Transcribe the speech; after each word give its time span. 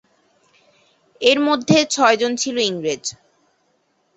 এর 1.21 1.37
মধ্যে 1.47 1.77
ছয়জন 1.93 2.31
ছিল 2.35 2.55
ইংরেজ। 2.69 3.03